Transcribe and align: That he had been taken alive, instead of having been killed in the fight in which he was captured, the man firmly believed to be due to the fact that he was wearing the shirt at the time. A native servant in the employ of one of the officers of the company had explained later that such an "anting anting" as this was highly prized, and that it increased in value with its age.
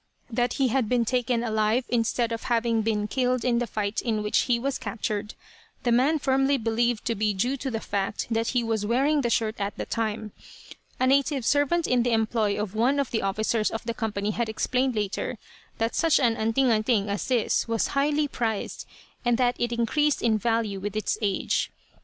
That 0.31 0.53
he 0.53 0.69
had 0.69 0.89
been 0.89 1.05
taken 1.05 1.43
alive, 1.43 1.85
instead 1.87 2.31
of 2.31 2.45
having 2.45 2.81
been 2.81 3.07
killed 3.07 3.45
in 3.45 3.59
the 3.59 3.67
fight 3.67 4.01
in 4.01 4.23
which 4.23 4.45
he 4.49 4.57
was 4.57 4.79
captured, 4.79 5.35
the 5.83 5.91
man 5.91 6.17
firmly 6.17 6.57
believed 6.57 7.05
to 7.05 7.13
be 7.13 7.35
due 7.35 7.55
to 7.57 7.69
the 7.69 7.79
fact 7.79 8.25
that 8.31 8.47
he 8.47 8.63
was 8.63 8.83
wearing 8.83 9.21
the 9.21 9.29
shirt 9.29 9.57
at 9.59 9.77
the 9.77 9.85
time. 9.85 10.31
A 10.99 11.05
native 11.05 11.45
servant 11.45 11.85
in 11.85 12.01
the 12.01 12.13
employ 12.13 12.59
of 12.59 12.73
one 12.73 12.99
of 12.99 13.11
the 13.11 13.21
officers 13.21 13.69
of 13.69 13.83
the 13.83 13.93
company 13.93 14.31
had 14.31 14.49
explained 14.49 14.95
later 14.95 15.37
that 15.77 15.93
such 15.93 16.19
an 16.19 16.35
"anting 16.35 16.71
anting" 16.71 17.07
as 17.07 17.27
this 17.27 17.67
was 17.67 17.89
highly 17.89 18.27
prized, 18.27 18.87
and 19.23 19.37
that 19.37 19.55
it 19.59 19.71
increased 19.71 20.23
in 20.23 20.35
value 20.39 20.79
with 20.79 20.95
its 20.95 21.15
age. 21.21 21.69